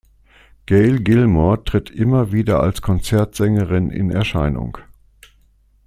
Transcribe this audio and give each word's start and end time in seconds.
Gail 0.65 1.01
Gilmore 1.03 1.63
tritt 1.63 1.91
immer 1.91 2.31
wieder 2.31 2.59
als 2.61 2.81
Konzertsängerin 2.81 3.91
in 3.91 4.09
Erscheinung. 4.09 4.79